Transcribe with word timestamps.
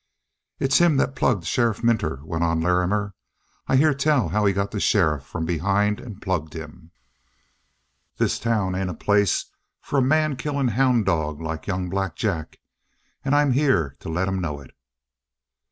"It's 0.57 0.79
him 0.79 0.97
that 0.97 1.15
plugged 1.15 1.45
Sheriff 1.45 1.83
Minter," 1.83 2.21
went 2.25 2.43
on 2.43 2.59
Larrimer. 2.59 3.13
"I 3.67 3.75
hear 3.75 3.93
tell 3.93 4.25
as 4.25 4.31
how 4.31 4.47
he 4.47 4.51
got 4.51 4.71
the 4.71 4.79
sheriff 4.79 5.23
from 5.23 5.45
behind 5.45 5.99
and 5.99 6.19
plugged 6.19 6.53
him. 6.55 6.89
This 8.17 8.39
town 8.39 8.73
ain't 8.73 8.89
a 8.89 8.95
place 8.95 9.51
for 9.79 9.99
a 9.99 10.01
man 10.01 10.37
killing 10.37 10.69
houn' 10.69 11.03
dog 11.03 11.39
like 11.39 11.67
young 11.67 11.87
Black 11.87 12.15
Jack, 12.15 12.57
and 13.23 13.35
I'm 13.35 13.51
here 13.51 13.95
to 13.99 14.09
let 14.09 14.27
him 14.27 14.41
know 14.41 14.59
it!" 14.59 14.71